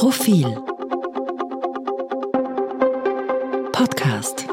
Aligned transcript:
Profil 0.00 0.46
Podcast 3.70 4.46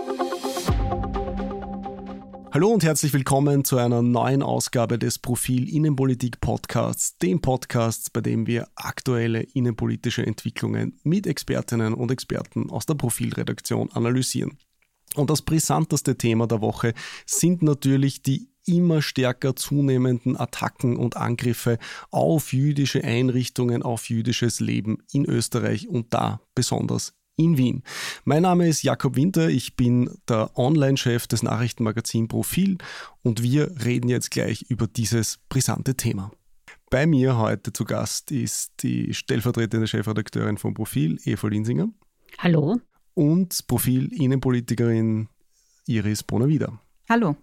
Hallo 2.51 2.67
und 2.67 2.83
herzlich 2.83 3.13
willkommen 3.13 3.63
zu 3.63 3.77
einer 3.77 4.01
neuen 4.01 4.43
Ausgabe 4.43 4.99
des 4.99 5.19
Profil 5.19 5.73
Innenpolitik 5.73 6.41
Podcasts, 6.41 7.17
dem 7.19 7.39
Podcast, 7.39 8.11
bei 8.11 8.19
dem 8.19 8.45
wir 8.45 8.67
aktuelle 8.75 9.41
innenpolitische 9.41 10.25
Entwicklungen 10.25 10.99
mit 11.03 11.25
Expertinnen 11.25 11.93
und 11.93 12.11
Experten 12.11 12.69
aus 12.69 12.85
der 12.85 12.95
Profilredaktion 12.95 13.89
analysieren. 13.93 14.57
Und 15.15 15.29
das 15.29 15.43
brisanteste 15.43 16.17
Thema 16.17 16.47
der 16.47 16.59
Woche 16.59 16.93
sind 17.25 17.61
natürlich 17.61 18.21
die 18.21 18.49
immer 18.67 19.01
stärker 19.01 19.55
zunehmenden 19.55 20.37
Attacken 20.37 20.97
und 20.97 21.17
Angriffe 21.17 21.79
auf 22.11 22.53
jüdische 22.53 23.03
Einrichtungen, 23.03 23.81
auf 23.81 24.09
jüdisches 24.09 24.59
Leben 24.59 24.99
in 25.11 25.25
Österreich 25.25 25.87
und 25.87 26.13
da 26.13 26.41
besonders 26.53 27.13
in 27.37 27.57
Wien. 27.57 27.83
Mein 28.25 28.41
Name 28.41 28.67
ist 28.67 28.83
Jakob 28.83 29.15
Winter, 29.15 29.49
ich 29.49 29.75
bin 29.75 30.09
der 30.27 30.57
Online-Chef 30.57 31.27
des 31.27 31.43
Nachrichtenmagazin 31.43 32.27
Profil 32.27 32.77
und 33.21 33.43
wir 33.43 33.71
reden 33.85 34.09
jetzt 34.09 34.31
gleich 34.31 34.63
über 34.69 34.87
dieses 34.87 35.39
brisante 35.47 35.95
Thema. 35.95 36.31
Bei 36.89 37.05
mir 37.05 37.37
heute 37.37 37.73
zu 37.73 37.85
Gast 37.85 38.31
ist 38.31 38.71
die 38.81 39.13
stellvertretende 39.13 39.87
Chefredakteurin 39.87 40.57
von 40.57 40.73
Profil, 40.73 41.19
Eva 41.23 41.47
Linsinger. 41.47 41.89
Hallo. 42.37 42.79
Und 43.13 43.67
Profil-Innenpolitikerin 43.67 45.27
Iris 45.85 46.23
Bonavida. 46.23 46.79
Hallo. 47.09 47.35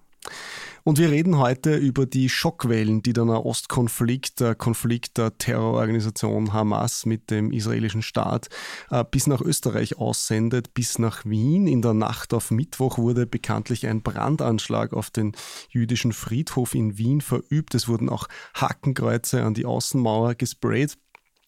Und 0.87 0.99
wir 0.99 1.11
reden 1.11 1.39
heute 1.39 1.77
über 1.77 2.05
die 2.05 2.29
Schockwellen, 2.29 3.03
die 3.03 3.15
der 3.15 3.25
Nahostkonflikt, 3.25 4.41
der 4.41 4.55
Konflikt 4.55 5.17
der 5.17 5.39
Terrororganisation 5.39 6.53
Hamas 6.53 7.07
mit 7.07 7.31
dem 7.31 7.53
israelischen 7.53 8.03
Staat 8.03 8.51
äh, 8.91 9.03
bis 9.11 9.27
nach 9.27 9.41
Österreich 9.41 9.97
aussendet, 9.97 10.75
bis 10.75 10.99
nach 10.99 11.25
Wien. 11.25 11.67
In 11.67 11.81
der 11.81 11.95
Nacht 11.95 12.35
auf 12.35 12.51
Mittwoch 12.51 12.99
wurde 12.99 13.27
bekanntlich 13.27 13.87
ein 13.87 14.03
Brandanschlag 14.03 14.93
auf 14.93 15.09
den 15.09 15.33
jüdischen 15.71 16.13
Friedhof 16.13 16.75
in 16.75 16.99
Wien 16.99 17.23
verübt. 17.23 17.75
Es 17.75 17.89
wurden 17.89 18.11
auch 18.11 18.29
Hakenkreuze 18.55 19.43
an 19.43 19.55
die 19.55 19.65
Außenmauer 19.65 20.35
gesprayt. 20.35 20.99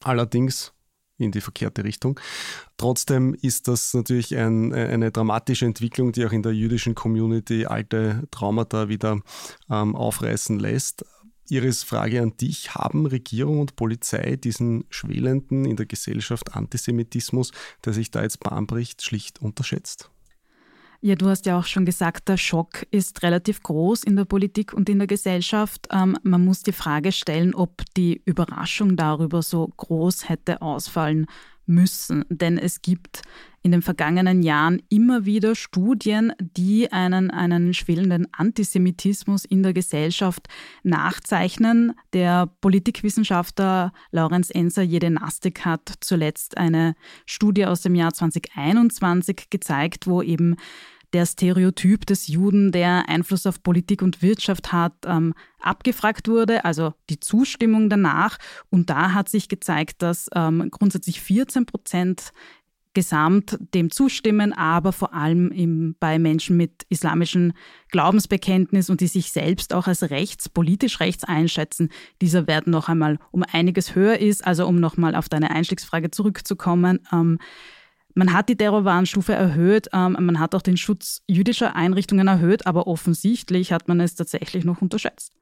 Allerdings 0.03 0.73
in 1.19 1.33
die 1.33 1.41
verkehrte 1.41 1.85
Richtung. 1.85 2.21
Trotzdem 2.77 3.35
ist 3.35 3.69
das 3.69 3.95
natürlich 3.95 4.37
ein, 4.37 4.73
eine 4.73 5.11
dramatische 5.11 5.67
Entwicklung, 5.67 6.13
die 6.13 6.27
auch 6.27 6.33
in 6.33 6.43
der 6.43 6.53
jüdischen 6.53 6.95
Community 6.95 7.67
alte 7.67 8.25
Traumata 8.31 8.89
wieder 8.89 9.21
ähm, 9.71 9.97
aufreißen 9.97 10.59
lässt. 10.59 11.05
Iris 11.49 11.85
Frage 11.85 12.23
an 12.23 12.37
dich. 12.37 12.75
Haben 12.75 13.07
Regierung 13.07 13.61
und 13.61 13.77
Polizei 13.77 14.37
diesen 14.37 14.85
schwelenden 14.91 15.65
in 15.65 15.77
der 15.77 15.87
Gesellschaft 15.87 16.55
Antisemitismus, 16.55 17.53
der 17.85 17.93
sich 17.93 18.11
da 18.11 18.23
jetzt 18.23 18.41
Bahn 18.41 18.67
bricht, 18.67 19.03
schlicht 19.03 19.41
unterschätzt? 19.41 20.11
Ja, 21.01 21.15
du 21.15 21.29
hast 21.29 21.47
ja 21.47 21.59
auch 21.59 21.65
schon 21.65 21.85
gesagt, 21.85 22.29
der 22.29 22.37
Schock 22.37 22.87
ist 22.91 23.23
relativ 23.23 23.63
groß 23.63 24.05
in 24.05 24.17
der 24.17 24.25
Politik 24.25 24.73
und 24.73 24.89
in 24.89 24.99
der 24.99 25.07
Gesellschaft. 25.07 25.89
Ähm, 25.93 26.17
man 26.23 26.45
muss 26.45 26.63
die 26.63 26.73
Frage 26.73 27.13
stellen, 27.13 27.55
ob 27.55 27.83
die 27.97 28.23
Überraschung 28.25 28.97
darüber 28.97 29.43
so 29.43 29.69
groß 29.77 30.29
hätte 30.29 30.63
ausfallen 30.63 31.27
müssen. 31.67 32.25
Denn 32.29 32.59
es 32.59 32.83
gibt 32.83 33.23
in 33.67 33.73
den 33.73 33.83
vergangenen 33.83 34.45
Jahren 34.45 34.81
immer 34.91 35.25
wieder 35.25 35.57
Studien, 35.57 36.33
die 36.39 36.93
einen, 36.93 37.33
einen 37.33 37.75
schwelenden 37.75 38.29
Antisemitismus 38.33 39.45
in 39.45 39.65
der 39.65 39.73
Gesellschaft 39.73 40.47
nachzeichnen. 40.85 41.93
Der 42.13 42.47
Politikwissenschaftler 42.61 43.93
Lorenz 44.13 44.51
Enser 44.51 44.85
Jedenastik 44.85 45.65
hat 45.65 45.95
zuletzt 45.99 46.57
eine 46.57 46.95
Studie 47.25 47.67
aus 47.67 47.83
dem 47.83 47.97
Jahr 47.97 48.15
2021 48.15 49.51
gezeigt, 49.51 50.07
wo 50.07 50.23
eben 50.23 50.55
der 51.13 51.27
Stereotyp 51.27 52.07
des 52.07 52.29
Juden, 52.29 52.71
der 52.71 53.09
Einfluss 53.09 53.47
auf 53.47 53.65
Politik 53.65 54.01
und 54.01 54.23
Wirtschaft 54.23 54.71
hat, 54.71 54.93
ähm, 55.07 55.35
abgefragt 55.59 56.29
wurde, 56.29 56.65
also 56.65 56.95
die 57.11 57.19
Zustimmung 57.19 57.91
danach. 57.91 58.39
Und 58.71 58.91
da 58.91 59.13
hat 59.13 59.29
sich 59.29 59.49
gezeigt, 59.49 60.03
dass 60.03 60.29
ähm, 60.37 60.69
grundsätzlich 60.71 61.21
14 61.21 61.67
Prozent 61.67 62.33
gesamt 62.97 63.59
dem 63.75 63.91
zustimmen, 63.91 64.55
aber 64.55 64.91
vor 64.91 65.13
allem 65.13 65.53
im, 65.53 65.97
bei 66.01 66.19
Menschen 66.19 66.57
mit 66.57 66.87
islamischem 66.89 67.53
Glaubensbekenntnis 67.91 68.89
und 68.89 69.03
die 69.03 69.07
sich 69.07 69.33
selbst 69.33 69.75
auch 69.75 69.87
als 69.87 70.11
rechts, 70.11 70.49
politisch 70.49 70.99
rechts 70.99 71.23
einschätzen, 71.23 71.91
dieser 72.23 72.47
Wert 72.47 72.67
noch 72.67 72.89
einmal 72.89 73.19
um 73.33 73.45
einiges 73.53 73.95
höher 73.95 74.19
ist. 74.19 74.47
Also 74.47 74.67
um 74.67 74.81
nochmal 74.81 75.15
auf 75.15 75.29
deine 75.29 75.51
Einstiegsfrage 75.51 76.11
zurückzukommen. 76.11 77.01
Ähm, 77.13 77.39
man 78.15 78.33
hat 78.33 78.49
die 78.49 78.57
Terrorwarnstufe 78.57 79.35
erhöht, 79.35 79.89
ähm, 79.93 80.17
man 80.19 80.41
hat 80.41 80.55
auch 80.55 80.63
den 80.63 80.79
Schutz 80.79 81.23
jüdischer 81.29 81.77
Einrichtungen 81.77 82.29
erhöht, 82.29 82.67
aber 82.67 82.87
offensichtlich 82.87 83.73
hat 83.73 83.89
man 83.89 84.01
es 84.01 84.15
tatsächlich 84.15 84.65
noch 84.65 84.81
unterschätzt. 84.81 85.35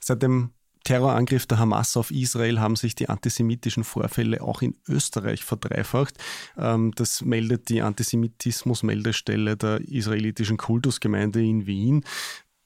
Seit 0.00 0.22
dem 0.22 0.54
Terrorangriff 0.84 1.46
der 1.46 1.58
Hamas 1.58 1.96
auf 1.96 2.10
Israel 2.10 2.60
haben 2.60 2.76
sich 2.76 2.94
die 2.94 3.08
antisemitischen 3.08 3.84
Vorfälle 3.84 4.42
auch 4.42 4.62
in 4.62 4.76
Österreich 4.86 5.44
verdreifacht. 5.44 6.14
Ähm, 6.56 6.92
das 6.94 7.22
meldet 7.22 7.68
die 7.70 7.82
Antisemitismus-Meldestelle 7.82 9.56
der 9.56 9.80
israelitischen 9.80 10.58
Kultusgemeinde 10.58 11.42
in 11.42 11.66
Wien. 11.66 12.04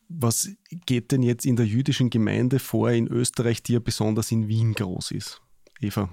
Was 0.09 0.51
geht 0.87 1.13
denn 1.13 1.23
jetzt 1.23 1.47
in 1.47 1.57
der 1.57 1.67
jüdischen 1.67 2.11
Gemeinde 2.11 2.59
vor 2.59 2.91
in 2.91 3.09
Österreich, 3.09 3.63
die 3.63 3.75
ja 3.75 3.79
besonders 3.79 4.33
in 4.33 4.49
Wien 4.49 4.75
groß 4.75 5.13
ist? 5.13 5.41
Eva. 5.81 6.09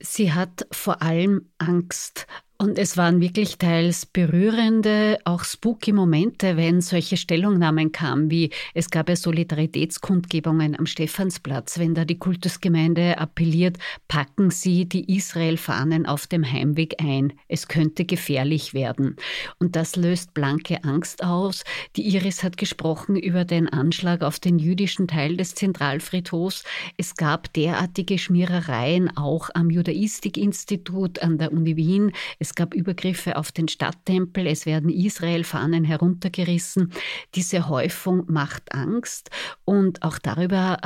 Sie 0.00 0.32
hat 0.32 0.66
vor 0.70 1.02
allem 1.02 1.50
Angst 1.58 2.26
und 2.60 2.76
es 2.76 2.96
waren 2.96 3.20
wirklich 3.20 3.56
teils 3.56 4.04
berührende, 4.04 5.18
auch 5.24 5.44
spooky 5.44 5.92
Momente, 5.92 6.56
wenn 6.56 6.80
solche 6.80 7.16
Stellungnahmen 7.16 7.92
kamen, 7.92 8.32
wie 8.32 8.50
es 8.74 8.90
gab 8.90 9.08
ja 9.08 9.14
Solidaritätskundgebungen 9.14 10.76
am 10.76 10.86
Stephansplatz, 10.86 11.78
wenn 11.78 11.94
da 11.94 12.04
die 12.04 12.18
Kultusgemeinde 12.18 13.18
appelliert, 13.18 13.78
packen 14.08 14.50
Sie 14.50 14.86
die 14.86 15.16
Israel-Fahnen 15.16 16.06
auf 16.06 16.26
dem 16.26 16.44
Heimweg 16.44 16.96
ein. 17.00 17.32
Es 17.46 17.68
könnte 17.68 18.04
gefährlich 18.04 18.74
werden. 18.74 19.14
Und 19.60 19.76
das 19.76 19.94
löst 19.94 20.34
blanke 20.34 20.82
Angst 20.82 21.22
aus. 21.22 21.62
Die 21.94 22.08
Iris 22.08 22.42
hat 22.42 22.56
gesprochen 22.56 23.14
über 23.14 23.44
den 23.44 23.68
Anschlag 23.68 24.22
auf 24.22 24.40
den 24.40 24.58
jüdischen 24.58 25.06
Teil 25.06 25.36
des 25.36 25.54
Zentralfriedhofs. 25.54 26.64
Es 26.96 27.14
gab 27.14 27.52
derartige 27.52 28.18
Schmierereien 28.18 29.16
auch 29.16 29.50
am 29.54 29.70
Judaistikinstitut 29.70 31.22
an 31.22 31.38
der 31.38 31.52
Uni 31.52 31.76
Wien. 31.76 32.10
Es 32.40 32.47
es 32.48 32.54
gab 32.54 32.74
Übergriffe 32.74 33.36
auf 33.36 33.52
den 33.52 33.68
Stadttempel, 33.68 34.46
es 34.46 34.64
werden 34.64 34.88
Israel-Fahnen 34.88 35.84
heruntergerissen. 35.84 36.92
Diese 37.34 37.68
Häufung 37.68 38.24
macht 38.26 38.72
Angst 38.72 39.28
und 39.66 40.02
auch 40.02 40.18
darüber 40.18 40.78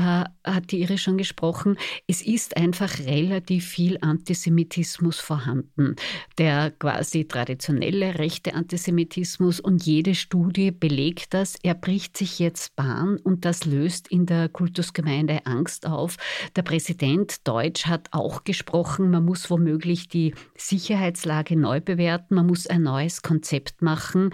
äh, 0.45 0.50
hat 0.50 0.73
die 0.73 0.81
Iris 0.81 1.00
schon 1.03 1.19
gesprochen. 1.19 1.77
Es 2.09 2.21
ist 2.21 2.56
einfach 2.56 2.99
relativ 2.99 3.65
viel 3.65 3.97
Antisemitismus 4.00 5.21
vorhanden. 5.21 5.95
Der 6.37 6.73
quasi 6.73 7.27
traditionelle 7.27 8.19
rechte 8.19 8.55
Antisemitismus 8.55 9.61
und 9.61 9.87
jede 9.87 10.17
Studie 10.17 10.73
belegt 10.73 11.33
das. 11.33 11.55
Er 11.62 11.75
bricht 11.75 12.17
sich 12.17 12.41
jetzt 12.41 12.75
Bahn 12.75 13.19
und 13.19 13.44
das 13.44 13.67
löst 13.67 14.09
in 14.09 14.27
der 14.27 14.49
Kultusgemeinde 14.49 15.47
Angst 15.47 15.87
auf. 15.87 16.17
Der 16.56 16.62
Präsident 16.62 17.47
Deutsch 17.47 17.87
hat 17.87 18.09
auch 18.11 18.43
gesprochen, 18.43 19.11
man 19.11 19.25
muss 19.25 19.49
womöglich 19.49 20.09
die 20.09 20.34
Sicherheitslage 20.56 21.51
Lage 21.52 21.56
neu 21.60 21.80
bewerten, 21.80 22.34
man 22.34 22.46
muss 22.46 22.66
ein 22.66 22.82
neues 22.82 23.22
Konzept 23.22 23.82
machen. 23.82 24.30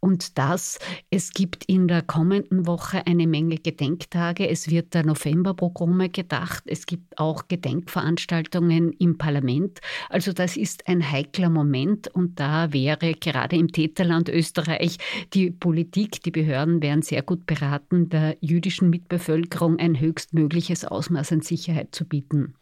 Und 0.00 0.38
das, 0.38 0.78
es 1.10 1.32
gibt 1.32 1.64
in 1.64 1.88
der 1.88 2.02
kommenden 2.02 2.66
Woche 2.66 3.06
eine 3.06 3.26
Menge 3.26 3.56
Gedenktage, 3.56 4.48
es 4.48 4.70
wird 4.70 4.94
der 4.94 5.04
Novemberprogramme 5.04 6.08
gedacht, 6.08 6.64
es 6.66 6.86
gibt 6.86 7.18
auch 7.18 7.48
Gedenkveranstaltungen 7.48 8.92
im 8.92 9.18
Parlament, 9.18 9.80
also 10.08 10.32
das 10.32 10.56
ist 10.56 10.88
ein 10.88 11.10
heikler 11.10 11.50
Moment. 11.50 12.08
Und 12.08 12.40
da 12.40 12.72
wäre 12.72 13.14
gerade 13.14 13.56
im 13.56 13.70
Täterland 13.72 14.28
Österreich 14.28 14.98
die 15.32 15.50
Politik, 15.50 16.22
die 16.22 16.30
Behörden 16.30 16.82
wären 16.82 17.02
sehr 17.02 17.22
gut 17.22 17.46
beraten, 17.46 18.08
der 18.08 18.36
jüdischen 18.40 18.90
Mitbevölkerung 18.90 19.78
ein 19.78 19.98
höchstmögliches 19.98 20.84
Ausmaß 20.84 21.32
an 21.32 21.40
Sicherheit 21.40 21.94
zu 21.94 22.04
bieten. 22.04 22.54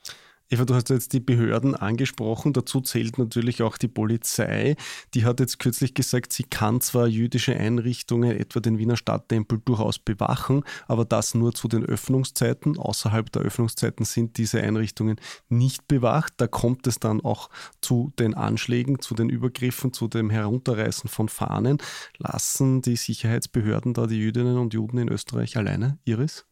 Eva, 0.52 0.64
du 0.64 0.74
hast 0.74 0.90
jetzt 0.90 1.12
die 1.12 1.20
Behörden 1.20 1.76
angesprochen. 1.76 2.52
Dazu 2.52 2.80
zählt 2.80 3.18
natürlich 3.18 3.62
auch 3.62 3.78
die 3.78 3.86
Polizei. 3.86 4.74
Die 5.14 5.24
hat 5.24 5.38
jetzt 5.38 5.60
kürzlich 5.60 5.94
gesagt, 5.94 6.32
sie 6.32 6.42
kann 6.42 6.80
zwar 6.80 7.06
jüdische 7.06 7.54
Einrichtungen, 7.54 8.36
etwa 8.36 8.58
den 8.58 8.76
Wiener 8.76 8.96
Stadttempel, 8.96 9.60
durchaus 9.64 10.00
bewachen, 10.00 10.64
aber 10.88 11.04
das 11.04 11.34
nur 11.34 11.54
zu 11.54 11.68
den 11.68 11.86
Öffnungszeiten. 11.86 12.78
Außerhalb 12.78 13.30
der 13.30 13.42
Öffnungszeiten 13.42 14.04
sind 14.04 14.38
diese 14.38 14.60
Einrichtungen 14.60 15.20
nicht 15.48 15.86
bewacht. 15.86 16.32
Da 16.38 16.48
kommt 16.48 16.88
es 16.88 16.98
dann 16.98 17.20
auch 17.20 17.48
zu 17.80 18.12
den 18.18 18.34
Anschlägen, 18.34 18.98
zu 18.98 19.14
den 19.14 19.28
Übergriffen, 19.28 19.92
zu 19.92 20.08
dem 20.08 20.30
Herunterreißen 20.30 21.08
von 21.08 21.28
Fahnen. 21.28 21.78
Lassen 22.18 22.82
die 22.82 22.96
Sicherheitsbehörden 22.96 23.94
da 23.94 24.08
die 24.08 24.18
Jüdinnen 24.18 24.58
und 24.58 24.74
Juden 24.74 24.98
in 24.98 25.08
Österreich 25.08 25.56
alleine, 25.56 26.00
Iris? 26.04 26.49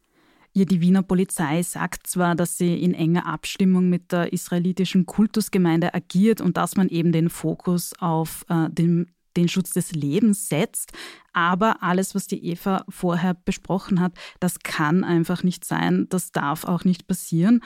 Ja, 0.53 0.65
die 0.65 0.81
Wiener 0.81 1.03
Polizei 1.03 1.61
sagt 1.61 2.07
zwar, 2.07 2.35
dass 2.35 2.57
sie 2.57 2.81
in 2.81 2.93
enger 2.93 3.27
Abstimmung 3.27 3.87
mit 3.89 4.11
der 4.11 4.33
israelitischen 4.33 5.05
Kultusgemeinde 5.05 5.93
agiert 5.93 6.41
und 6.41 6.57
dass 6.57 6.75
man 6.75 6.89
eben 6.89 7.11
den 7.11 7.29
Fokus 7.29 7.93
auf 7.99 8.45
äh, 8.49 8.69
den, 8.69 9.11
den 9.37 9.47
Schutz 9.47 9.71
des 9.71 9.91
Lebens 9.91 10.49
setzt, 10.49 10.91
aber 11.33 11.83
alles, 11.83 12.15
was 12.15 12.25
die 12.25 12.43
Eva 12.43 12.83
vorher 12.89 13.35
besprochen 13.35 13.99
hat, 13.99 14.13
das 14.39 14.59
kann 14.59 15.03
einfach 15.03 15.43
nicht 15.43 15.65
sein, 15.65 16.07
das 16.09 16.31
darf 16.31 16.65
auch 16.65 16.83
nicht 16.83 17.07
passieren. 17.07 17.61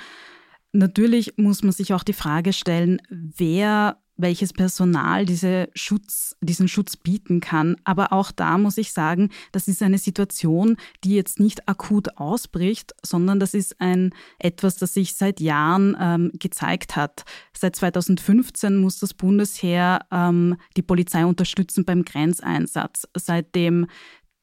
Natürlich 0.74 1.38
muss 1.38 1.64
man 1.64 1.72
sich 1.72 1.94
auch 1.94 2.04
die 2.04 2.14
Frage 2.14 2.52
stellen, 2.52 3.02
wer 3.10 4.03
welches 4.16 4.54
Personal 4.54 5.26
diese 5.26 5.70
Schutz, 5.74 6.36
diesen 6.42 6.68
Schutz 6.68 6.96
bieten 6.98 7.40
kann. 7.40 7.78
Aber 7.84 8.14
auch 8.14 8.32
da 8.32 8.58
muss 8.58 8.78
ich 8.78 8.94
sagen, 8.94 9.30
das 9.52 9.68
ist 9.68 9.82
eine 9.82 9.98
Situation, 9.98 10.78
die 11.04 11.16
jetzt 11.16 11.40
nicht 11.40 11.68
akut 11.68 12.18
ausbricht, 12.18 12.94
sondern 13.04 13.40
das 13.40 13.54
ist 13.54 13.80
ein 13.82 14.14
etwas, 14.40 14.78
das 14.78 14.94
sich 14.94 15.16
seit 15.16 15.40
Jahren 15.40 15.98
ähm, 16.00 16.32
gezeigt 16.40 16.96
hat. 16.96 17.24
Seit 17.58 17.76
2015 17.76 18.78
muss 18.78 19.00
das 19.00 19.14
Bundesheer 19.14 20.06
ähm, 20.12 20.58
die 20.78 20.84
Polizei 20.84 21.26
unterstützen 21.26 21.86
beim 21.86 22.06
Grenzeinsatz. 22.06 23.08
Seit 23.16 23.56
dem 23.56 23.88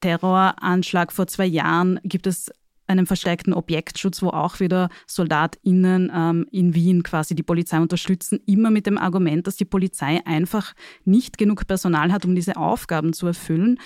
Terroranschlag 0.00 1.12
vor 1.12 1.26
zwei 1.26 1.46
Jahren 1.46 2.00
gibt 2.05 2.26
es 2.26 2.50
einen 2.91 3.07
verstärkten 3.07 3.55
Objektschutz, 3.55 4.23
wo 4.23 4.29
auch 4.29 4.61
wieder 4.61 4.91
SoldatInnen 5.07 6.11
ähm, 6.15 6.47
in 6.51 6.75
Wien 6.75 7.03
quasi 7.03 7.35
die 7.35 7.43
Polizei 7.43 7.79
unterstützen, 7.79 8.41
immer 8.47 8.71
mit 8.71 8.87
dem 8.87 8.99
Argument, 8.99 9.47
dass 9.47 9.57
die 9.57 9.65
Polizei 9.65 10.21
einfach 10.27 10.75
nicht 11.05 11.39
genug 11.39 11.67
Personal 11.67 12.13
hat, 12.13 12.25
um 12.25 12.35
diese 12.35 12.57
Aufgaben 12.57 13.13
zu 13.13 13.27
erfüllen. 13.27 13.79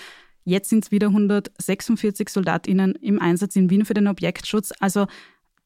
Jetzt 0.43 0.69
sind 0.69 0.85
es 0.85 0.91
wieder 0.91 1.07
146 1.07 2.29
SoldatInnen 2.29 2.93
im 2.95 3.21
Einsatz 3.21 3.55
in 3.55 3.69
Wien 3.69 3.85
für 3.85 3.93
den 3.93 4.07
Objektschutz. 4.07 4.73
Also 4.79 5.07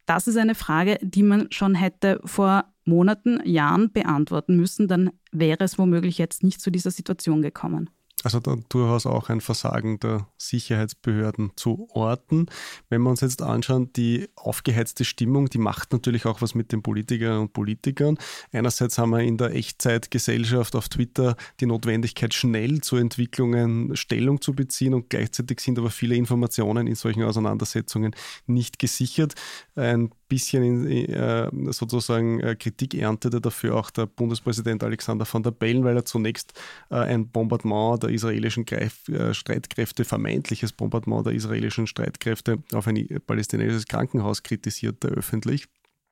das 0.05 0.27
ist 0.27 0.37
eine 0.37 0.55
Frage, 0.55 0.97
die 1.01 1.23
man 1.23 1.51
schon 1.51 1.75
hätte 1.75 2.19
vor 2.25 2.65
Monaten, 2.85 3.41
Jahren 3.45 3.91
beantworten 3.91 4.55
müssen. 4.55 4.87
Dann 4.87 5.11
wäre 5.31 5.63
es 5.63 5.77
womöglich 5.77 6.17
jetzt 6.17 6.43
nicht 6.43 6.61
zu 6.61 6.71
dieser 6.71 6.91
Situation 6.91 7.41
gekommen. 7.41 7.89
Also 8.25 8.39
da 8.39 8.55
durchaus 8.69 9.05
auch 9.05 9.29
ein 9.29 9.41
Versagen 9.41 9.99
der 9.99 10.27
Sicherheitsbehörden 10.37 11.51
zu 11.55 11.87
orten. 11.91 12.47
Wenn 12.89 13.01
wir 13.01 13.09
uns 13.09 13.21
jetzt 13.21 13.41
anschauen, 13.41 13.91
die 13.93 14.27
aufgeheizte 14.35 15.05
Stimmung, 15.05 15.49
die 15.49 15.57
macht 15.57 15.93
natürlich 15.93 16.25
auch 16.25 16.41
was 16.41 16.55
mit 16.55 16.71
den 16.71 16.81
Politikerinnen 16.81 17.39
und 17.39 17.53
Politikern. 17.53 18.17
Einerseits 18.51 18.97
haben 18.97 19.11
wir 19.11 19.21
in 19.21 19.37
der 19.37 19.53
Echtzeitgesellschaft 19.53 20.75
auf 20.75 20.89
Twitter 20.89 21.35
die 21.59 21.65
Notwendigkeit, 21.65 22.33
schnell 22.33 22.81
zu 22.81 22.97
Entwicklungen 22.97 23.95
Stellung 23.95 24.41
zu 24.41 24.53
beziehen 24.53 24.93
und 24.93 25.09
gleichzeitig 25.09 25.59
sind 25.59 25.79
aber 25.79 25.89
viele 25.89 26.15
Informationen 26.15 26.87
in 26.87 26.95
solchen 26.95 27.23
Auseinandersetzungen 27.23 28.15
nicht 28.47 28.79
gesichert. 28.79 29.35
Ein 29.75 30.11
bisschen 30.29 30.63
in, 30.63 31.09
äh, 31.09 31.49
sozusagen 31.71 32.39
äh, 32.39 32.55
Kritik 32.55 32.93
erntete 32.93 33.41
dafür 33.41 33.75
auch 33.75 33.89
der 33.89 34.05
Bundespräsident 34.05 34.83
Alexander 34.83 35.27
van 35.29 35.43
der 35.43 35.51
Bellen, 35.51 35.83
weil 35.83 35.97
er 35.97 36.05
zunächst 36.05 36.53
äh, 36.89 36.95
ein 36.95 37.27
Bombardement 37.27 38.03
der 38.03 38.11
israelischen 38.11 38.65
Greif 38.65 39.09
äh, 39.09 39.33
Streitkräfte, 39.33 40.05
vermeintliches 40.05 40.71
Bombardement 40.71 41.25
der 41.25 41.33
israelischen 41.33 41.87
Streitkräfte 41.87 42.59
auf 42.73 42.87
ein 42.87 43.07
palästinensisches 43.25 43.87
Krankenhaus 43.87 44.43
kritisierte 44.43 45.09
öffentlich. 45.09 45.67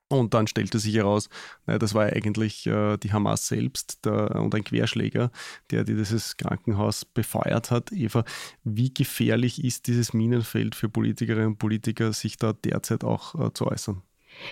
Und 0.09 0.33
dann 0.33 0.47
stellte 0.47 0.79
sich 0.79 0.95
heraus, 0.95 1.27
naja, 1.65 1.79
das 1.79 1.93
war 1.93 2.05
eigentlich 2.05 2.65
äh, 2.65 2.97
die 2.97 3.11
Hamas 3.11 3.47
selbst 3.47 4.05
der, 4.05 4.35
und 4.35 4.55
ein 4.55 4.63
Querschläger, 4.63 5.31
der 5.69 5.83
dieses 5.83 6.37
Krankenhaus 6.37 7.03
befeuert 7.03 7.71
hat. 7.71 7.91
Eva, 7.91 8.23
wie 8.63 8.93
gefährlich 8.93 9.63
ist 9.63 9.87
dieses 9.87 10.13
Minenfeld 10.13 10.75
für 10.75 10.87
Politikerinnen 10.87 11.47
und 11.47 11.59
Politiker, 11.59 12.13
sich 12.13 12.37
da 12.37 12.53
derzeit 12.53 13.03
auch 13.03 13.35
äh, 13.35 13.53
zu 13.53 13.67
äußern? 13.67 14.01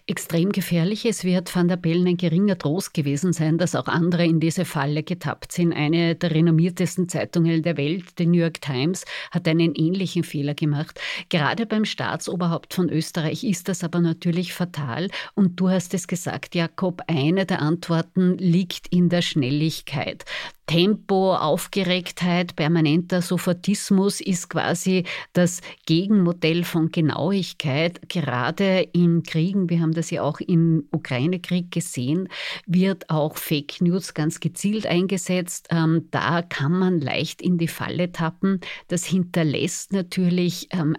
Extrem 0.07 0.51
gefährlich. 0.51 1.05
Es 1.05 1.23
wird 1.23 1.53
Van 1.55 1.67
der 1.67 1.77
Bellen 1.77 2.07
ein 2.07 2.17
geringer 2.17 2.57
Trost 2.57 2.93
gewesen 2.93 3.33
sein, 3.33 3.57
dass 3.57 3.75
auch 3.75 3.87
andere 3.87 4.25
in 4.25 4.39
diese 4.39 4.65
Falle 4.65 5.03
getappt 5.03 5.51
sind. 5.51 5.73
Eine 5.73 6.15
der 6.15 6.31
renommiertesten 6.31 7.09
Zeitungen 7.09 7.63
der 7.63 7.77
Welt, 7.77 8.19
die 8.19 8.27
New 8.27 8.39
York 8.39 8.61
Times, 8.61 9.05
hat 9.31 9.47
einen 9.47 9.73
ähnlichen 9.75 10.23
Fehler 10.23 10.53
gemacht. 10.53 10.99
Gerade 11.29 11.65
beim 11.65 11.85
Staatsoberhaupt 11.85 12.73
von 12.73 12.89
Österreich 12.89 13.43
ist 13.43 13.67
das 13.67 13.83
aber 13.83 13.99
natürlich 13.99 14.53
fatal. 14.53 15.09
Und 15.33 15.59
du 15.59 15.69
hast 15.69 15.93
es 15.93 16.07
gesagt, 16.07 16.55
Jakob, 16.55 17.01
eine 17.07 17.45
der 17.45 17.61
Antworten 17.61 18.37
liegt 18.37 18.87
in 18.89 19.09
der 19.09 19.21
Schnelligkeit. 19.21 20.25
Tempo, 20.67 21.35
Aufgeregtheit, 21.35 22.55
permanenter 22.55 23.21
Sofortismus 23.21 24.21
ist 24.21 24.49
quasi 24.49 25.03
das 25.33 25.61
Gegenmodell 25.85 26.63
von 26.63 26.91
Genauigkeit. 26.91 28.09
Gerade 28.09 28.87
in 28.93 29.23
Kriegen, 29.23 29.69
wir 29.69 29.81
haben 29.81 29.93
das 29.93 30.09
ja 30.11 30.23
auch 30.23 30.39
im 30.39 30.87
Ukraine-Krieg 30.91 31.71
gesehen, 31.71 32.29
wird 32.65 33.09
auch 33.09 33.37
Fake 33.37 33.81
News 33.81 34.13
ganz 34.13 34.39
gezielt 34.39 34.87
eingesetzt. 34.87 35.67
Ähm, 35.69 36.07
da 36.11 36.41
kann 36.41 36.71
man 36.71 36.99
leicht 36.99 37.41
in 37.41 37.57
die 37.57 37.67
Falle 37.67 38.11
tappen. 38.11 38.59
Das 38.87 39.05
hinterlässt 39.05 39.93
natürlich 39.93 40.69
ähm, 40.71 40.95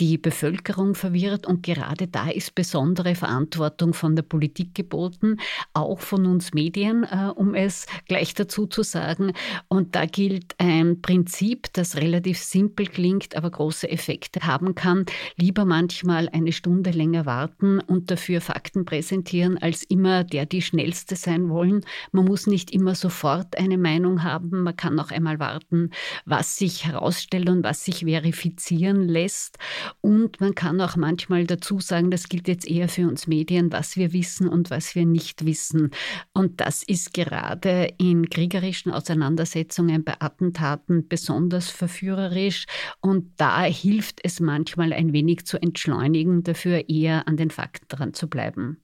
die 0.00 0.18
Bevölkerung 0.18 0.94
verwirrt 0.94 1.46
und 1.46 1.62
gerade 1.62 2.08
da 2.08 2.28
ist 2.28 2.54
besondere 2.54 3.14
Verantwortung 3.14 3.94
von 3.94 4.16
der 4.16 4.22
Politik 4.22 4.74
geboten, 4.74 5.38
auch 5.72 6.00
von 6.00 6.26
uns 6.26 6.52
Medien, 6.52 7.04
äh, 7.04 7.30
um 7.34 7.54
es 7.54 7.86
gleich 8.08 8.34
dazu 8.34 8.66
zu 8.66 8.82
sagen. 8.82 9.32
Und 9.68 9.94
da 9.94 10.06
gilt 10.06 10.54
ein 10.58 11.00
Prinzip, 11.00 11.72
das 11.74 11.96
relativ 11.96 12.38
simpel 12.38 12.86
klingt, 12.86 13.36
aber 13.36 13.50
große 13.50 13.88
Effekte 13.88 14.40
haben 14.40 14.74
kann. 14.74 15.06
Lieber 15.36 15.64
manchmal 15.64 16.28
eine 16.30 16.52
Stunde 16.52 16.90
länger 16.90 17.26
warten 17.26 17.80
und 17.80 18.10
dafür 18.10 18.40
Fakten 18.40 18.84
präsentieren, 18.84 19.58
als 19.58 19.84
immer 19.84 20.24
der 20.24 20.46
die 20.46 20.62
Schnellste 20.62 21.14
sein 21.16 21.48
wollen. 21.48 21.82
Man 22.10 22.24
muss 22.24 22.46
nicht 22.46 22.72
immer 22.72 22.94
sofort 22.94 23.56
eine 23.56 23.78
Meinung 23.78 24.24
haben. 24.24 24.62
Man 24.62 24.76
kann 24.76 24.98
auch 24.98 25.10
einmal 25.10 25.38
warten, 25.38 25.90
was 26.24 26.56
sich 26.56 26.84
herausstellt 26.84 27.48
und 27.48 27.62
was 27.62 27.84
sich 27.84 28.04
verifizieren 28.04 29.08
lässt. 29.08 29.58
Und 30.00 30.40
man 30.40 30.54
kann 30.54 30.80
auch 30.80 30.96
manchmal 30.96 31.46
dazu 31.46 31.80
sagen, 31.80 32.10
das 32.10 32.28
gilt 32.28 32.48
jetzt 32.48 32.68
eher 32.68 32.88
für 32.88 33.08
uns 33.08 33.26
Medien, 33.26 33.72
was 33.72 33.96
wir 33.96 34.12
wissen 34.12 34.48
und 34.48 34.70
was 34.70 34.94
wir 34.94 35.06
nicht 35.06 35.44
wissen. 35.44 35.90
Und 36.32 36.60
das 36.60 36.82
ist 36.82 37.14
gerade 37.14 37.88
in 37.98 38.28
kriegerischen 38.28 38.92
Auseinandersetzungen 38.92 40.04
bei 40.04 40.14
Attentaten 40.20 41.08
besonders 41.08 41.70
verführerisch. 41.70 42.66
Und 43.00 43.32
da 43.36 43.64
hilft 43.64 44.20
es 44.22 44.40
manchmal 44.40 44.92
ein 44.92 45.12
wenig 45.12 45.46
zu 45.46 45.60
entschleunigen, 45.60 46.42
dafür 46.42 46.88
eher 46.88 47.26
an 47.26 47.36
den 47.36 47.50
Fakten 47.50 47.86
dran 47.88 48.14
zu 48.14 48.28
bleiben. 48.28 48.83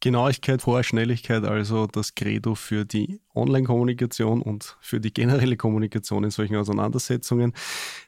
Genauigkeit 0.00 0.62
vor 0.62 0.82
Schnelligkeit, 0.82 1.44
also 1.44 1.86
das 1.86 2.14
Credo 2.14 2.54
für 2.54 2.84
die 2.86 3.20
Online-Kommunikation 3.34 4.40
und 4.40 4.76
für 4.80 4.98
die 4.98 5.12
generelle 5.12 5.56
Kommunikation 5.56 6.24
in 6.24 6.30
solchen 6.30 6.56
Auseinandersetzungen. 6.56 7.52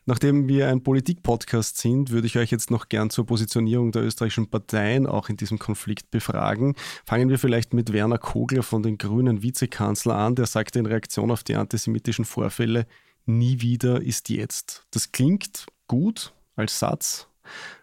Nachdem 0.07 0.49
wir 0.49 0.69
ein 0.69 0.83
Politik-Podcast 0.83 1.79
sind, 1.79 2.11
würde 2.11 2.27
ich 2.27 2.39
euch 2.39 2.51
jetzt 2.51 2.71
noch 2.71 2.89
gern 2.89 3.11
zur 3.11 3.27
Positionierung 3.27 3.93
der 3.93 4.03
österreichischen 4.03 4.49
Parteien 4.49 5.07
auch 5.07 5.29
in 5.29 5.37
diesem 5.37 5.59
Konflikt 5.59 6.11
befragen. 6.11 6.75
Fangen 7.05 7.29
wir 7.29 7.39
vielleicht 7.39 7.75
mit 7.75 7.93
Werner 7.93 8.19
Kogler 8.19 8.63
von 8.63 8.83
den 8.83 8.97
Grünen 8.97 9.43
Vizekanzler 9.43 10.17
an, 10.17 10.35
der 10.35 10.47
sagte 10.47 10.79
in 10.79 10.87
Reaktion 10.87 11.31
auf 11.31 11.45
die 11.45 11.57
antisemitischen 11.57 12.25
Vorfälle, 12.25 12.87
nie 13.27 13.61
wieder 13.61 14.03
ist 14.03 14.31
jetzt. 14.31 14.87
Das 14.91 15.13
klingt 15.13 15.67
gut 15.87 16.33
als 16.57 16.79
Satz, 16.79 17.29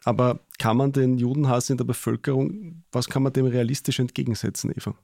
aber 0.04 0.40
kann 0.58 0.78
man 0.78 0.92
den 0.92 1.18
Judenhass 1.18 1.70
in 1.70 1.78
der 1.78 1.86
Bevölkerung, 1.86 2.84
was 2.92 3.08
kann 3.08 3.24
man 3.24 3.34
dem 3.34 3.46
realistisch 3.46 4.00
entgegensetzen, 4.00 4.72
Eva? 4.76 4.96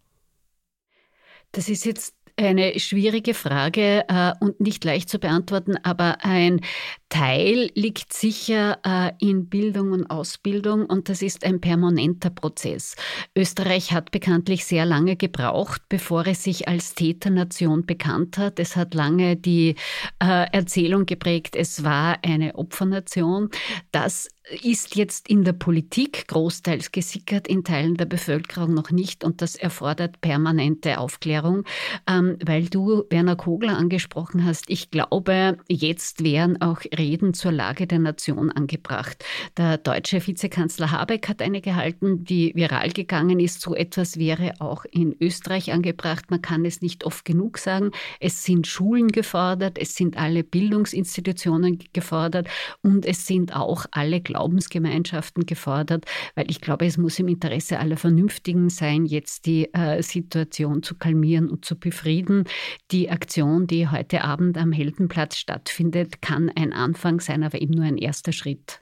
Das 1.52 1.70
ist 1.70 1.86
jetzt 1.86 2.16
eine 2.38 2.78
schwierige 2.80 3.34
Frage 3.34 4.06
äh, 4.10 4.34
und 4.40 4.60
nicht 4.60 4.84
leicht 4.84 5.10
zu 5.10 5.20
beantworten, 5.20 5.78
aber 5.84 6.26
ein 6.26 6.62
Teil 7.10 7.70
liegt 7.76 8.14
sicher 8.14 8.80
äh, 8.84 9.12
in 9.20 9.48
Bildung 9.48 9.92
und 9.92 10.10
Ausbildung 10.10 10.86
und 10.86 11.08
das 11.08 11.22
ist 11.22 11.46
ein 11.46 11.62
permanenter 11.62 12.30
Prozess. 12.30 12.96
Österreich 13.36 13.94
hat 13.94 14.12
bekanntlich 14.12 14.66
sehr 14.66 14.86
lange 14.86 15.16
gebraucht, 15.16 15.84
bevor 15.88 16.26
es 16.28 16.44
sich 16.44 16.68
als 16.68 16.96
Täternation 16.96 17.86
bekannt 17.86 18.38
hat. 18.38 18.60
Es 18.60 18.76
hat 18.76 18.94
lange 18.94 19.36
die 19.38 19.76
äh, 20.22 20.48
Erzählung 20.52 21.06
geprägt, 21.06 21.56
es 21.56 21.84
war 21.84 22.18
eine 22.24 22.56
Opfernation. 22.56 23.50
Das 23.92 24.28
ist 24.62 24.96
jetzt 24.96 25.28
in 25.28 25.44
der 25.44 25.54
Politik 25.54 26.28
großteils 26.28 26.92
gesickert, 26.92 27.48
in 27.48 27.64
Teilen 27.64 27.96
der 27.96 28.06
Bevölkerung 28.06 28.74
noch 28.74 28.92
nicht 28.92 29.24
und 29.24 29.42
das 29.42 29.56
erfordert 29.56 30.22
permanente 30.22 31.00
Aufklärung. 31.00 31.64
Ähm, 32.08 32.38
weil 32.46 32.66
du 32.66 33.04
Werner 33.10 33.36
Kogler 33.36 33.78
angesprochen 33.78 34.46
hast, 34.46 34.70
ich 34.70 34.92
glaube, 34.92 35.58
jetzt 35.68 36.24
wären 36.24 36.62
auch 36.62 36.82
Reden 36.98 37.34
zur 37.34 37.52
Lage 37.52 37.88
der 37.88 38.00
Nation 38.00 38.52
angebracht. 38.52 39.24
Der 39.58 39.78
deutsche 39.78 40.26
Vizekanzler 40.26 40.92
Habeck 40.92 41.28
hat 41.28 41.42
eine 41.42 41.62
gehalten, 41.62 42.24
die 42.24 42.54
viral 42.56 42.92
gegangen 42.92 43.40
ist. 43.40 43.62
So 43.62 43.76
etwas 43.76 44.18
wäre 44.18 44.54
auch 44.60 44.86
in 44.86 45.16
Österreich 45.20 45.72
angebracht. 45.72 46.32
Man 46.32 46.42
kann 46.42 46.66
es 46.66 46.82
nicht 46.82 47.04
oft 47.04 47.26
genug 47.26 47.58
sagen. 47.58 47.92
Es 48.20 48.44
sind 48.44 48.68
Schulen 48.68 49.10
gefordert, 49.10 49.78
es 49.78 49.96
sind 49.96 50.18
alle 50.18 50.44
Bildungsinstitutionen 50.44 51.80
gefordert 51.94 52.48
und 52.82 53.06
es 53.06 53.26
sind 53.26 53.56
auch 53.56 53.86
alle 53.92 54.22
Glaubensgemeinschaften 54.22 55.46
gefordert, 55.46 56.06
weil 56.36 56.50
ich 56.50 56.62
glaube, 56.62 56.86
es 56.86 56.98
muss 56.98 57.20
im 57.20 57.28
Interesse 57.28 57.80
aller 57.80 57.98
Vernünftigen 57.98 58.70
sein, 58.70 59.06
jetzt 59.06 59.46
die 59.46 59.74
äh, 59.74 60.02
Situation 60.02 60.84
zu 60.84 60.96
kalmieren 60.96 61.50
und 61.50 61.66
zu 61.66 61.78
befrieden. 61.78 62.46
Die 62.92 63.10
Aktion, 63.10 63.68
die 63.68 63.88
heute 63.90 64.24
Abend 64.24 64.58
am 64.58 64.72
Heldenplatz 64.72 65.38
stattfindet, 65.38 66.22
kann 66.22 66.52
ein 66.56 66.74
Anfang 66.86 67.20
sein, 67.20 67.44
aber 67.44 67.62
eben 67.62 67.74
nur 67.74 67.86
ein 67.86 67.98
erster 67.98 68.32
Schritt. 68.32 68.82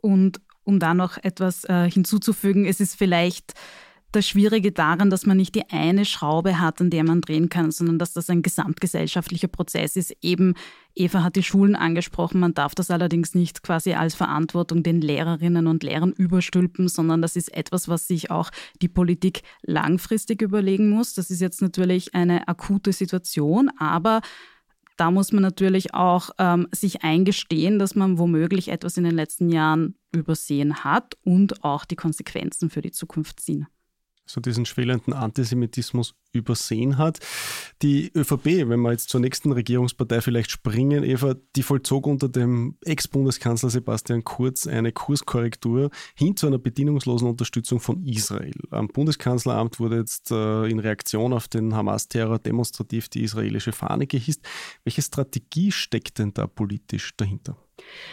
Und 0.00 0.40
um 0.64 0.78
da 0.78 0.94
noch 0.94 1.16
etwas 1.22 1.64
äh, 1.64 1.90
hinzuzufügen, 1.90 2.66
es 2.66 2.80
ist 2.80 2.96
vielleicht 2.96 3.54
das 4.14 4.28
Schwierige 4.28 4.70
daran, 4.70 5.10
dass 5.10 5.26
man 5.26 5.36
nicht 5.36 5.54
die 5.54 5.68
eine 5.70 6.04
Schraube 6.04 6.60
hat, 6.60 6.80
an 6.80 6.90
der 6.90 7.04
man 7.04 7.20
drehen 7.20 7.48
kann, 7.48 7.70
sondern 7.72 7.98
dass 7.98 8.12
das 8.12 8.30
ein 8.30 8.42
gesamtgesellschaftlicher 8.42 9.48
Prozess 9.48 9.96
ist. 9.96 10.16
Eben, 10.22 10.54
Eva 10.94 11.24
hat 11.24 11.36
die 11.36 11.42
Schulen 11.42 11.74
angesprochen, 11.74 12.40
man 12.40 12.54
darf 12.54 12.74
das 12.74 12.90
allerdings 12.90 13.34
nicht 13.34 13.62
quasi 13.62 13.94
als 13.94 14.14
Verantwortung 14.14 14.82
den 14.82 15.00
Lehrerinnen 15.00 15.66
und 15.66 15.82
Lehrern 15.82 16.12
überstülpen, 16.12 16.88
sondern 16.88 17.22
das 17.22 17.34
ist 17.34 17.52
etwas, 17.52 17.88
was 17.88 18.06
sich 18.06 18.30
auch 18.30 18.50
die 18.80 18.88
Politik 18.88 19.42
langfristig 19.62 20.42
überlegen 20.42 20.90
muss. 20.90 21.14
Das 21.14 21.30
ist 21.30 21.40
jetzt 21.40 21.60
natürlich 21.60 22.14
eine 22.14 22.46
akute 22.46 22.92
Situation, 22.92 23.70
aber 23.78 24.20
da 24.96 25.10
muss 25.10 25.32
man 25.32 25.42
natürlich 25.42 25.94
auch 25.94 26.30
ähm, 26.38 26.68
sich 26.72 27.02
eingestehen, 27.02 27.78
dass 27.78 27.94
man 27.94 28.18
womöglich 28.18 28.68
etwas 28.68 28.96
in 28.96 29.04
den 29.04 29.14
letzten 29.14 29.50
Jahren 29.50 29.96
übersehen 30.12 30.84
hat 30.84 31.16
und 31.24 31.64
auch 31.64 31.84
die 31.84 31.96
Konsequenzen 31.96 32.70
für 32.70 32.82
die 32.82 32.92
Zukunft 32.92 33.40
ziehen 33.40 33.66
so 34.26 34.40
diesen 34.40 34.66
schwelenden 34.66 35.12
Antisemitismus 35.12 36.14
übersehen 36.32 36.98
hat. 36.98 37.20
Die 37.82 38.10
ÖVP, 38.14 38.68
wenn 38.68 38.80
wir 38.80 38.92
jetzt 38.92 39.08
zur 39.08 39.20
nächsten 39.20 39.52
Regierungspartei 39.52 40.20
vielleicht 40.20 40.50
springen, 40.50 41.04
Eva, 41.04 41.34
die 41.56 41.62
vollzog 41.62 42.06
unter 42.06 42.28
dem 42.28 42.76
Ex-Bundeskanzler 42.84 43.70
Sebastian 43.70 44.24
Kurz 44.24 44.66
eine 44.66 44.92
Kurskorrektur 44.92 45.90
hin 46.14 46.36
zu 46.36 46.46
einer 46.46 46.58
bedienungslosen 46.58 47.28
Unterstützung 47.28 47.80
von 47.80 48.02
Israel. 48.04 48.54
Am 48.70 48.88
Bundeskanzleramt 48.88 49.78
wurde 49.78 49.98
jetzt 49.98 50.30
äh, 50.30 50.66
in 50.66 50.78
Reaktion 50.78 51.32
auf 51.32 51.48
den 51.48 51.74
Hamas-Terror 51.74 52.38
demonstrativ 52.38 53.08
die 53.08 53.22
israelische 53.22 53.72
Fahne 53.72 54.06
gehisst. 54.06 54.42
Welche 54.84 55.02
Strategie 55.02 55.70
steckt 55.70 56.18
denn 56.18 56.34
da 56.34 56.46
politisch 56.46 57.12
dahinter? 57.16 57.56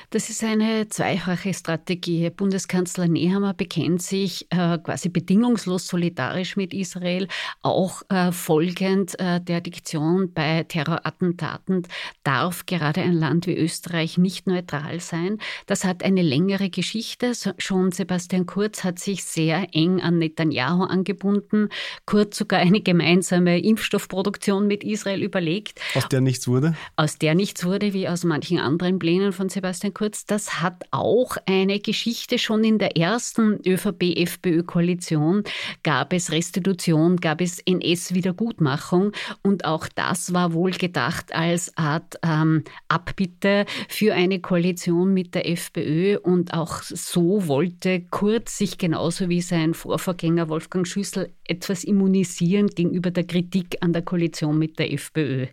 Das 0.10 0.30
ist 0.30 0.44
eine 0.44 0.90
zweifache 0.90 1.54
Strategie. 1.54 2.30
Bundeskanzler 2.30 3.08
Nehammer 3.08 3.54
bekennt 3.54 4.02
sich 4.02 4.48
äh, 4.50 4.78
quasi 4.80 5.10
bedingungslos 5.10 5.88
solidarisch 5.88 6.58
mit 6.58 6.74
Israel, 6.74 7.28
auch 7.62 8.02
äh, 8.10 8.32
folgend 8.32 9.18
äh, 9.20 9.40
der 9.40 9.62
Diktion 9.62 10.34
bei 10.34 10.64
Terrorattentaten 10.64 11.88
darf 12.24 12.66
gerade 12.66 13.02
ein 13.02 13.14
Land 13.14 13.48
wie 13.48 13.56
Österreich 13.56 14.18
nicht 14.18 14.48
neutral 14.48 15.00
sein. 15.00 15.38
Das 15.66 15.86
hat 15.86 16.04
eine 16.04 16.22
längere 16.22 16.70
Geschichte. 16.70 17.32
Schon 17.58 17.92
Sebastian 17.92 18.46
Kurz 18.46 18.84
hat 18.84 19.00
sich 19.00 19.24
sehr 19.24 19.68
eng 19.72 20.02
an 20.02 20.18
Netanyahu 20.18 20.84
angebunden, 20.84 21.70
Kurz 22.06 22.38
sogar 22.38 22.60
eine 22.60 22.82
gemeinsame 22.82 23.60
Impfstoffproduktion 23.60 24.68
mit 24.68 24.84
Israel 24.84 25.22
überlegt. 25.24 25.80
Aus 25.96 26.10
der 26.10 26.22
nichts 26.22 26.48
wurde? 26.48 26.76
Aus 26.96 27.18
der 27.18 27.36
nichts 27.36 27.64
wurde, 27.64 27.94
wie 27.94 28.08
aus 28.08 28.24
manchen 28.24 28.60
anderen 28.60 29.00
Plänen 29.00 29.32
von 29.32 29.50
Sebastian 29.52 29.94
Kurz, 29.94 30.26
das 30.26 30.62
hat 30.62 30.86
auch 30.92 31.38
eine 31.46 31.80
Geschichte. 31.80 32.40
Schon 32.40 32.64
in 32.64 32.80
der 32.80 32.98
ersten 32.98 33.60
ÖVP-FPÖ-Koalition 33.66 35.44
gab 35.84 36.14
es 36.14 36.32
Restitution, 36.32 37.18
gab 37.18 37.42
es 37.42 37.60
NS-Wiedergutmachung 37.60 39.12
und 39.44 39.66
auch 39.66 39.88
das 39.88 40.34
war 40.34 40.54
wohl 40.54 40.72
gedacht 40.72 41.36
als 41.36 41.78
Art 41.78 42.16
ähm, 42.24 42.64
Abbitte 42.88 43.66
für 43.88 44.14
eine 44.14 44.40
Koalition 44.40 45.14
mit 45.14 45.36
der 45.36 45.48
FPÖ 45.50 46.18
und 46.18 46.54
auch 46.54 46.82
so 46.82 47.48
wollte 47.48 48.02
Kurz 48.10 48.58
sich 48.58 48.78
genauso 48.78 49.30
wie 49.30 49.42
sein 49.42 49.74
Vorvorgänger 49.74 50.50
Wolfgang 50.50 50.88
Schüssel 50.88 51.34
etwas 51.44 51.84
immunisieren 51.84 52.68
gegenüber 52.68 53.12
der 53.12 53.26
Kritik 53.26 53.78
an 53.82 53.94
der 53.94 54.02
Koalition 54.02 54.58
mit 54.58 54.80
der 54.80 54.94
FPÖ. 54.94 55.48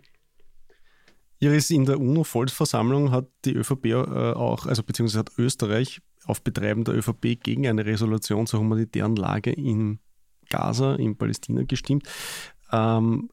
Iris, 1.40 1.70
in 1.70 1.84
der 1.84 2.00
UNO-Volksversammlung 2.00 3.12
hat 3.12 3.28
die 3.44 3.54
ÖVP 3.54 3.86
äh, 3.86 3.94
auch, 3.94 4.66
also 4.66 4.82
beziehungsweise 4.82 5.20
hat 5.20 5.32
Österreich 5.38 6.00
auf 6.24 6.42
Betreiben 6.42 6.84
der 6.84 6.96
ÖVP 6.96 7.40
gegen 7.42 7.66
eine 7.66 7.86
Resolution 7.86 8.46
zur 8.46 8.60
humanitären 8.60 9.16
Lage 9.16 9.52
in 9.52 10.00
Gaza, 10.48 10.96
in 10.96 11.16
Palästina 11.16 11.62
gestimmt. 11.62 12.08
Ähm, 12.72 13.30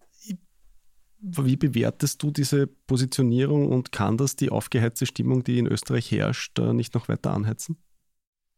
wie 1.19 1.55
bewertest 1.55 2.21
du 2.21 2.29
diese 2.29 2.67
Positionierung 2.67 3.69
und 3.69 3.91
kann 3.91 4.17
das 4.17 4.35
die 4.35 4.51
aufgeheizte 4.51 5.07
Stimmung, 5.07 5.43
die 5.43 5.57
in 5.57 5.67
Österreich 5.67 6.11
herrscht, 6.11 6.59
äh, 6.59 6.73
nicht 6.73 6.93
noch 6.93 7.07
weiter 7.07 7.31
anheizen? 7.31 7.77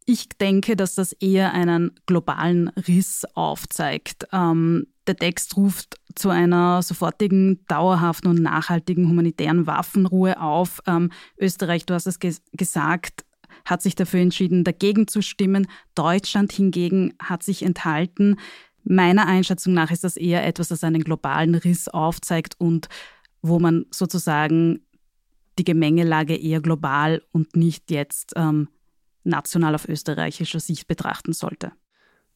Ich 0.05 0.29
denke, 0.29 0.75
dass 0.75 0.95
das 0.95 1.13
eher 1.13 1.53
einen 1.53 1.91
globalen 2.05 2.69
Riss 2.69 3.25
aufzeigt. 3.33 4.27
Ähm, 4.31 4.87
der 5.07 5.15
Text 5.15 5.57
ruft 5.57 5.99
zu 6.15 6.29
einer 6.29 6.81
sofortigen, 6.81 7.65
dauerhaften 7.67 8.29
und 8.29 8.41
nachhaltigen 8.41 9.09
humanitären 9.09 9.67
Waffenruhe 9.67 10.41
auf. 10.41 10.81
Ähm, 10.87 11.11
Österreich, 11.37 11.85
du 11.85 11.93
hast 11.93 12.07
es 12.07 12.19
ges 12.19 12.41
gesagt, 12.53 13.25
hat 13.65 13.81
sich 13.81 13.95
dafür 13.95 14.21
entschieden, 14.21 14.63
dagegen 14.63 15.07
zu 15.07 15.21
stimmen. 15.21 15.67
Deutschland 15.95 16.51
hingegen 16.51 17.13
hat 17.21 17.43
sich 17.43 17.63
enthalten. 17.63 18.37
Meiner 18.83 19.27
Einschätzung 19.27 19.73
nach 19.73 19.91
ist 19.91 20.03
das 20.03 20.15
eher 20.15 20.45
etwas, 20.45 20.69
das 20.69 20.83
einen 20.83 21.03
globalen 21.03 21.55
Riss 21.55 21.87
aufzeigt 21.87 22.55
und 22.57 22.87
wo 23.41 23.59
man 23.59 23.85
sozusagen 23.91 24.81
die 25.59 25.63
Gemengelage 25.63 26.35
eher 26.35 26.61
global 26.61 27.21
und 27.31 27.55
nicht 27.55 27.91
jetzt 27.91 28.33
ähm, 28.35 28.69
national 29.23 29.75
auf 29.75 29.87
österreichischer 29.87 30.59
Sicht 30.59 30.87
betrachten 30.87 31.33
sollte. 31.33 31.71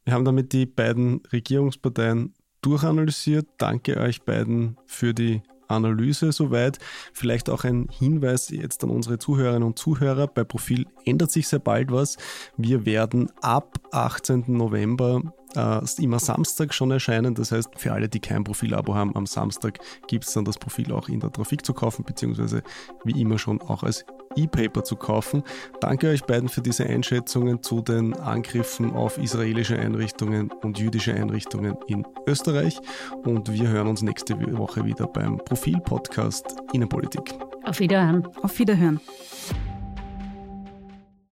Wir 0.03 0.13
haben 0.13 0.25
damit 0.25 0.51
die 0.53 0.65
beiden 0.65 1.21
Regierungsparteien 1.31 2.33
durchanalysiert. 2.61 3.47
Danke 3.57 3.97
euch 3.97 4.23
beiden 4.23 4.77
für 4.85 5.13
die 5.13 5.41
Analyse 5.71 6.31
soweit. 6.31 6.77
Vielleicht 7.13 7.49
auch 7.49 7.63
ein 7.63 7.87
Hinweis 7.91 8.49
jetzt 8.49 8.83
an 8.83 8.89
unsere 8.89 9.17
Zuhörerinnen 9.17 9.63
und 9.63 9.79
Zuhörer. 9.79 10.27
Bei 10.27 10.43
Profil 10.43 10.85
ändert 11.05 11.31
sich 11.31 11.47
sehr 11.47 11.59
bald 11.59 11.91
was. 11.91 12.17
Wir 12.57 12.85
werden 12.85 13.31
ab 13.41 13.79
18. 13.91 14.45
November 14.47 15.21
äh, 15.55 15.81
immer 15.99 16.19
Samstag 16.19 16.73
schon 16.73 16.91
erscheinen. 16.91 17.35
Das 17.35 17.51
heißt, 17.51 17.69
für 17.77 17.93
alle, 17.93 18.09
die 18.09 18.19
kein 18.19 18.43
Profilabo 18.43 18.95
haben, 18.95 19.15
am 19.15 19.25
Samstag 19.25 19.79
gibt 20.07 20.25
es 20.25 20.33
dann 20.33 20.45
das 20.45 20.57
Profil 20.57 20.91
auch 20.91 21.09
in 21.09 21.19
der 21.19 21.31
Trafik 21.31 21.65
zu 21.65 21.73
kaufen, 21.73 22.03
beziehungsweise 22.05 22.63
wie 23.03 23.19
immer 23.19 23.37
schon 23.37 23.61
auch 23.61 23.83
als 23.83 24.05
E-Paper 24.35 24.83
zu 24.83 24.95
kaufen. 24.95 25.43
Danke 25.79 26.09
euch 26.09 26.23
beiden 26.23 26.49
für 26.49 26.61
diese 26.61 26.85
Einschätzungen 26.85 27.61
zu 27.61 27.81
den 27.81 28.13
Angriffen 28.13 28.93
auf 28.93 29.17
israelische 29.17 29.77
Einrichtungen 29.77 30.51
und 30.61 30.79
jüdische 30.79 31.13
Einrichtungen 31.13 31.75
in 31.87 32.05
Österreich. 32.27 32.79
Und 33.23 33.51
wir 33.51 33.69
hören 33.69 33.87
uns 33.87 34.01
nächste 34.01 34.35
Woche 34.57 34.85
wieder 34.85 35.07
beim 35.07 35.37
Profil-Podcast 35.37 36.55
Innenpolitik. 36.73 37.33
Auf 37.63 37.79
Wiederhören. 37.79 38.27
Auf 38.41 38.57
Wiederhören. 38.59 38.99